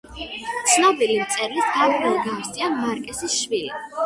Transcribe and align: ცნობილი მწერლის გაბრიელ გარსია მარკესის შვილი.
ცნობილი 0.71 1.17
მწერლის 1.25 1.67
გაბრიელ 1.75 2.19
გარსია 2.25 2.71
მარკესის 2.79 3.39
შვილი. 3.45 3.79